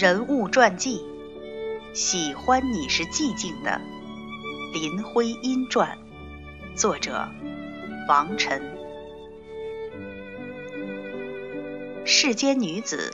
[0.00, 1.04] 人物传记：
[1.92, 3.80] 喜欢你是寂静的，
[4.72, 5.98] 林徽因传，
[6.76, 7.28] 作者
[8.06, 8.62] 王晨。
[12.04, 13.12] 世间女子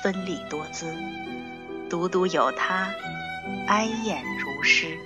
[0.00, 0.94] 芬丽多姿，
[1.90, 2.90] 独独有她
[3.66, 4.96] 哀艳如诗。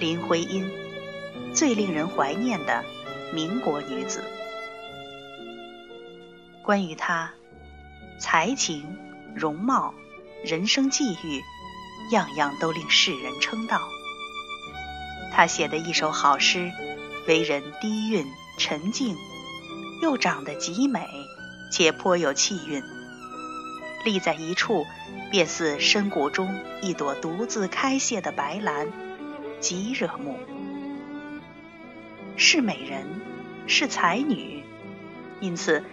[0.00, 0.66] 林徽因，
[1.52, 2.82] 最令人怀念的
[3.34, 4.24] 民国女子。
[6.62, 7.30] 关于她，
[8.18, 8.96] 才情。
[9.36, 9.92] 容貌、
[10.42, 11.42] 人生际遇，
[12.10, 13.78] 样样都令世人称道。
[15.30, 16.72] 他写的一首好诗，
[17.28, 18.26] 为人低韵
[18.56, 19.14] 沉静，
[20.00, 21.06] 又长得极美，
[21.70, 22.82] 且颇有气韵。
[24.06, 24.86] 立在一处，
[25.30, 28.88] 便似深谷中一朵独自开谢的白兰，
[29.60, 30.38] 极惹目。
[32.36, 33.20] 是美人，
[33.66, 34.64] 是才女，
[35.40, 35.84] 因此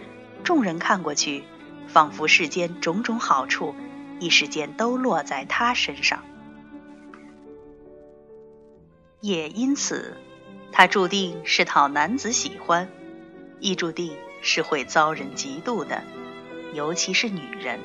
[0.44, 1.44] 众人看过去。
[1.86, 3.74] 仿佛世间种种好处，
[4.20, 6.24] 一时间都落在他身上。
[9.20, 10.16] 也因此，
[10.72, 12.88] 他注定是讨男子喜欢，
[13.58, 16.02] 亦注定是会遭人嫉妒的，
[16.74, 17.80] 尤其是女人。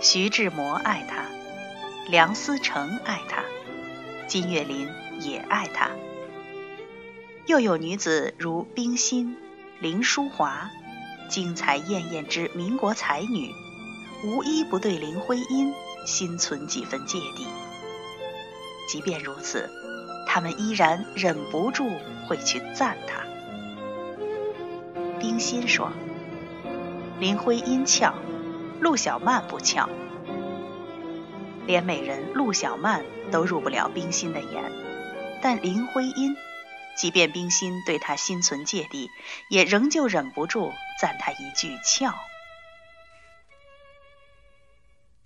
[0.00, 1.24] 徐志摩爱他，
[2.08, 3.44] 梁思成爱他，
[4.26, 4.88] 金岳霖
[5.20, 5.90] 也爱他，
[7.46, 9.36] 又有女子如冰心、
[9.80, 10.70] 林淑华。
[11.28, 13.54] 精彩艳艳之民国才女，
[14.24, 15.72] 无一不对林徽因
[16.04, 17.46] 心存几分芥蒂。
[18.88, 19.68] 即便如此，
[20.26, 21.88] 他们依然忍不住
[22.26, 23.22] 会去赞她。
[25.20, 25.92] 冰心说
[27.20, 28.14] ：“林徽因俏，
[28.80, 29.88] 陆小曼不俏。
[31.66, 34.64] 连美人陆小曼都入不了冰心的眼，
[35.42, 36.34] 但林徽因。”
[36.98, 39.08] 即便冰心对他心存芥蒂，
[39.48, 42.12] 也仍旧忍不住赞他一句俏。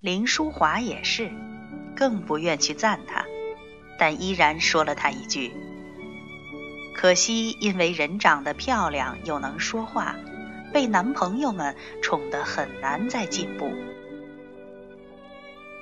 [0.01, 1.33] 林淑华也是，
[1.97, 3.25] 更不愿去赞他，
[3.99, 5.55] 但依然说了他一句
[6.95, 10.15] ：“可惜因为人长得漂亮又能说话，
[10.75, 13.73] 被男朋友们宠得很难再进步。”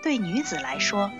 [0.05, 1.11] 对女子来说，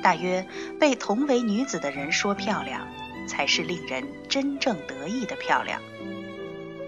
[0.00, 0.46] 大约
[0.78, 2.86] 被同为女子的人说漂亮。
[3.26, 5.80] 才是令人真正得意的漂亮，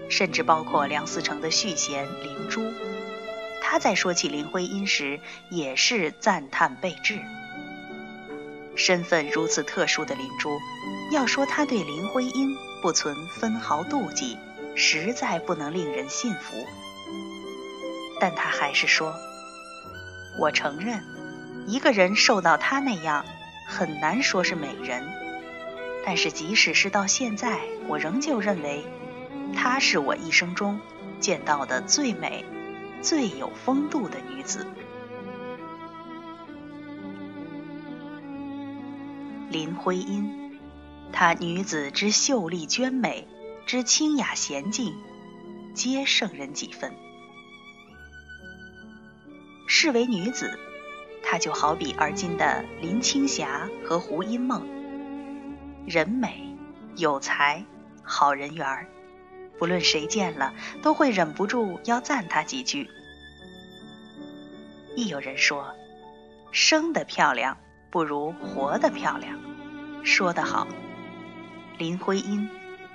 [0.09, 2.73] 甚至包括梁思成的续弦林珠，
[3.61, 5.19] 他在说起林徽因时
[5.49, 7.19] 也是赞叹备至。
[8.75, 10.59] 身份如此特殊的林珠，
[11.11, 14.37] 要说他对林徽因不存分毫妒忌，
[14.75, 16.55] 实在不能令人信服。
[18.19, 19.13] 但他还是说
[20.39, 21.01] ：“我承认，
[21.67, 23.25] 一个人瘦到她那样，
[23.67, 25.03] 很难说是美人。”
[26.05, 28.85] 但是，即使是到现在，我仍旧认为，
[29.55, 30.79] 她是我一生中
[31.19, 32.45] 见到的最美、
[33.01, 34.67] 最有风度的女子。
[39.49, 40.59] 林徽因，
[41.11, 43.27] 她女子之秀丽娟美，
[43.65, 44.93] 之清雅娴静，
[45.73, 46.93] 皆胜人几分。
[49.67, 50.59] 视为女子，
[51.23, 54.74] 她就好比而今的林青霞和胡因梦。
[55.85, 56.57] 人美，
[56.95, 57.63] 有才，
[58.01, 58.87] 好人缘儿，
[59.59, 62.89] 不论谁见了，都会忍不住要赞他几句。
[64.95, 65.75] 亦有人说，
[66.51, 67.57] 生的漂亮
[67.91, 69.39] 不如活的漂亮，
[70.03, 70.67] 说得好。
[71.77, 72.49] 林徽因，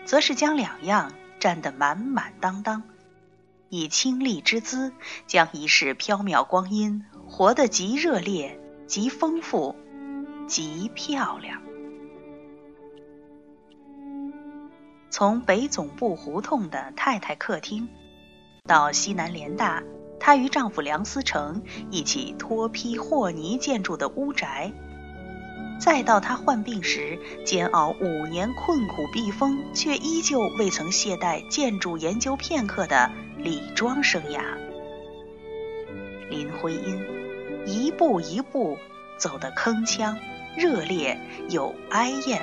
[0.05, 2.83] 则是将两样占得满满当当，
[3.69, 4.93] 以清丽之姿，
[5.29, 8.59] 将一世缥缈光阴活得极热烈、
[8.89, 9.77] 极丰富、
[10.49, 11.63] 极漂亮。
[15.11, 17.89] 从北总部胡同的太太客厅，
[18.65, 19.83] 到西南联大
[20.21, 24.73] 她与丈夫梁思成一起脱坯和泥建筑的屋宅，
[25.81, 34.41] 再到她患病时煎熬五年困苦避风，却依旧未曾懈怠建筑研究片刻的李庄生涯，
[36.29, 37.05] 林徽因
[37.67, 38.79] 一步一步
[39.19, 40.17] 走得铿锵、
[40.57, 41.19] 热烈
[41.49, 42.43] 又哀艳、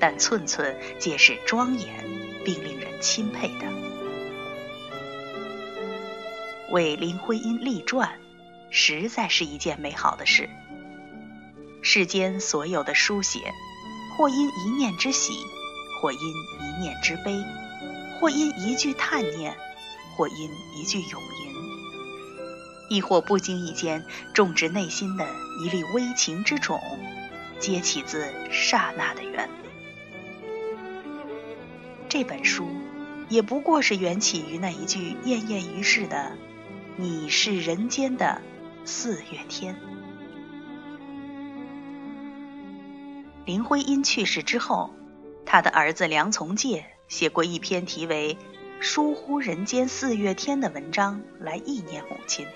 [0.00, 2.04] 但寸寸皆是庄严，
[2.44, 3.66] 并令人钦佩的。
[6.70, 8.18] 为林徽因立传，
[8.70, 10.48] 实在是一件美好的事。
[11.80, 13.52] 世间所有的书写，
[14.16, 15.32] 或因一念之喜，
[16.00, 17.42] 或因一念之悲，
[18.20, 19.56] 或因一句叹念，
[20.16, 21.54] 或因一句咏吟，
[22.90, 24.04] 亦或不经意间
[24.34, 25.26] 种植内心的
[25.62, 26.78] 一粒微情之种，
[27.58, 29.48] 皆起自刹那的缘。
[32.08, 32.66] 这本书
[33.28, 36.32] 也不过是缘起于那一句艳艳于世的
[36.96, 38.40] “你是人间的
[38.86, 39.76] 四月天”。
[43.44, 44.90] 林徽因去世之后，
[45.44, 48.38] 他的儿子梁从诫写过一篇题为
[48.82, 52.46] 《疏忽人间四月天》的文章来忆念母亲。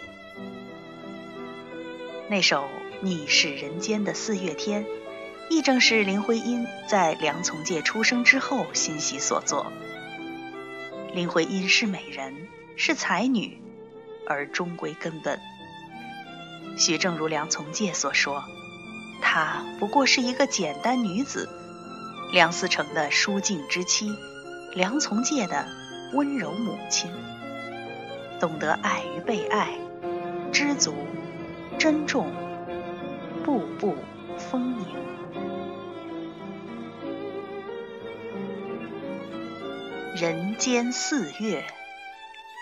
[2.30, 2.62] 那首
[3.02, 4.84] 《你是人间的四月天》，
[5.50, 9.72] 亦正是林徽因在梁从诫出生之后欣喜所作。
[11.14, 13.60] 林徽因是美人，是才女，
[14.26, 15.38] 而终归根本，
[16.78, 18.42] 许正如梁从诫所说。
[19.20, 21.48] 她不过是一个简单女子，
[22.32, 24.16] 梁思成的书静之妻，
[24.74, 25.68] 梁从诫的
[26.14, 27.10] 温柔母亲，
[28.40, 29.76] 懂得爱与被爱，
[30.50, 30.94] 知足，
[31.78, 32.32] 珍重，
[33.44, 33.96] 步步
[34.38, 34.96] 丰盈。
[40.22, 41.64] 人间四月，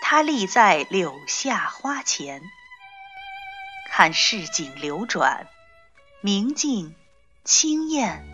[0.01, 2.41] 他立在柳下花前，
[3.91, 5.45] 看市井流转。
[6.21, 6.95] 明净
[7.43, 8.25] 清艳，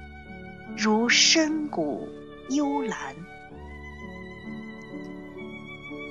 [0.78, 2.08] 如深谷
[2.50, 3.18] 幽兰。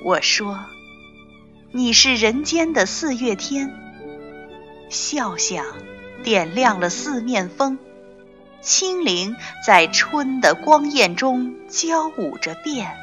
[0.05, 0.63] 我说，
[1.71, 3.73] 你是人间的四月天，
[4.91, 5.65] 笑响
[6.23, 7.79] 点亮了四面风，
[8.61, 12.97] 清灵在春的光艳中交舞着变。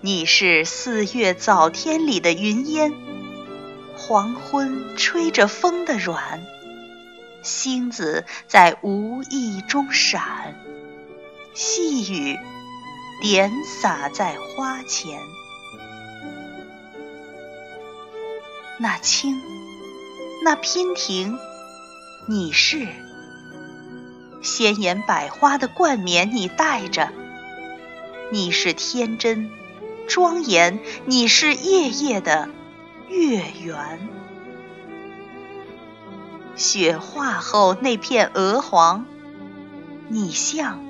[0.00, 2.92] 你是四月早天里的云烟。
[3.96, 6.40] 黄昏吹着风的软，
[7.42, 10.54] 星子在无意中闪，
[11.52, 12.38] 细雨
[13.20, 15.20] 点洒在花前。
[18.78, 19.42] 那青，
[20.44, 21.36] 那娉婷，
[22.28, 22.86] 你是
[24.40, 27.08] 鲜艳百花的冠冕，你戴着；
[28.30, 29.50] 你是天真
[30.06, 32.48] 庄严，你是夜夜的。
[33.08, 34.08] 月圆，
[36.56, 39.06] 雪化后那片鹅黄，
[40.08, 40.84] 你像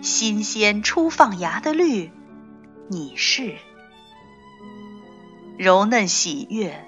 [0.00, 2.12] 新鲜初放芽的绿，
[2.88, 3.56] 你是。
[5.58, 6.86] 柔嫩喜悦，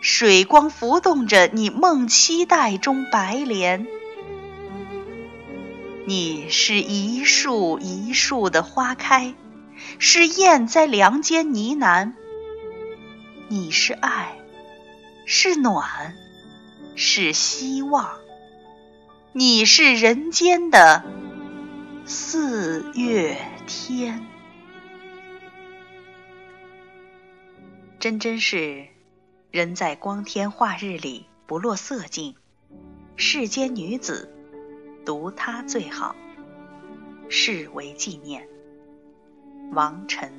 [0.00, 3.86] 水光浮动着你梦期待中白莲，
[6.06, 9.34] 你是一树一树的花开，
[9.98, 12.12] 是燕在梁间呢喃。
[13.48, 14.36] 你是爱，
[15.24, 16.14] 是暖，
[16.94, 18.18] 是希望。
[19.32, 21.02] 你是人间的
[22.04, 24.26] 四月天。
[27.98, 28.88] 真真是
[29.50, 32.34] 人在光天化日里不落色境，
[33.16, 34.33] 世间女子
[35.04, 36.16] 读它最好，
[37.28, 38.48] 视为纪念。
[39.72, 40.32] 王晨。